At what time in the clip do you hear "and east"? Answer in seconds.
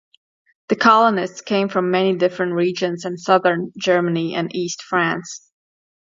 4.33-4.81